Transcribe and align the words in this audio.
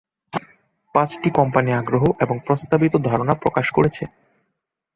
পাঁচটি 0.95 1.29
কোম্পানি 1.29 1.71
আগ্রহ 1.73 2.03
এবং 2.19 2.35
প্রস্তাবিত 2.45 2.93
ধারণা 3.07 3.33
প্রকাশ 3.33 3.67
করেছে। 3.71 4.03